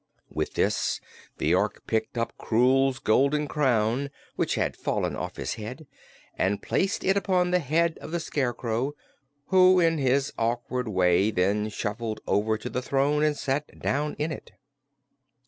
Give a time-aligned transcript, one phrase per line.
[0.31, 0.99] With this
[1.37, 5.85] the Ork picked up Krewl's golden crown, which had fallen off his head,
[6.35, 8.93] and placed it upon the head of the Scarecrow,
[9.49, 14.31] who in his awkward way then shuffled over to the throne and sat down in
[14.31, 14.53] it.